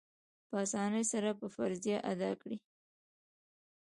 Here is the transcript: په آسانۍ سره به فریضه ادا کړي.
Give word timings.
په 0.47 0.55
آسانۍ 0.63 1.03
سره 1.11 1.29
به 1.39 1.47
فریضه 1.55 1.95
ادا 2.11 2.31
کړي. 2.41 2.57